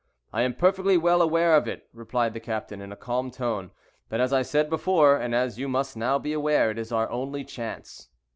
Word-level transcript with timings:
"I 0.33 0.41
am 0.41 0.55
perfectly 0.55 0.97
well 0.97 1.21
aware 1.21 1.55
of 1.55 1.67
it," 1.67 1.87
replied 1.93 2.33
the 2.33 2.39
captain, 2.39 2.81
in 2.81 2.91
a 2.91 2.95
calm 2.95 3.29
tone; 3.29 3.69
"but, 4.09 4.19
as 4.19 4.33
I 4.33 4.41
said 4.41 4.67
before, 4.67 5.15
and 5.15 5.35
as 5.35 5.59
you 5.59 5.67
must 5.69 5.95
now 5.95 6.17
be 6.17 6.33
aware, 6.33 6.71
it 6.71 6.79
is 6.79 6.91
our 6.91 7.07
only 7.11 7.43
chance. 7.43 8.09